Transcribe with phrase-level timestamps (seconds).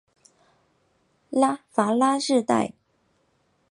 [1.71, 2.73] 戈拉日代。